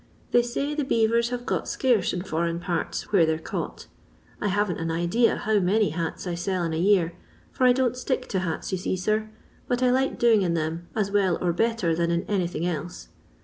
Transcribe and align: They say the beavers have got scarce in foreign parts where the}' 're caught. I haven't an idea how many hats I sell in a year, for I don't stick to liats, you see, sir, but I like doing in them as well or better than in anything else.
They 0.31 0.41
say 0.41 0.73
the 0.73 0.83
beavers 0.83 1.29
have 1.29 1.45
got 1.45 1.67
scarce 1.67 2.11
in 2.11 2.23
foreign 2.23 2.59
parts 2.59 3.11
where 3.13 3.23
the}' 3.23 3.33
're 3.33 3.37
caught. 3.37 3.85
I 4.41 4.47
haven't 4.47 4.79
an 4.79 4.89
idea 4.89 5.35
how 5.35 5.59
many 5.59 5.89
hats 5.91 6.25
I 6.25 6.33
sell 6.33 6.63
in 6.63 6.73
a 6.73 6.79
year, 6.79 7.13
for 7.51 7.65
I 7.67 7.71
don't 7.71 7.95
stick 7.95 8.25
to 8.29 8.39
liats, 8.39 8.71
you 8.71 8.79
see, 8.79 8.95
sir, 8.97 9.29
but 9.67 9.83
I 9.83 9.91
like 9.91 10.17
doing 10.17 10.41
in 10.41 10.55
them 10.55 10.87
as 10.95 11.11
well 11.11 11.37
or 11.39 11.53
better 11.53 11.93
than 11.93 12.09
in 12.09 12.23
anything 12.23 12.65
else. 12.65 13.09